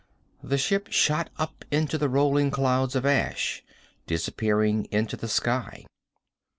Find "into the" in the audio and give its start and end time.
1.69-2.09, 4.89-5.27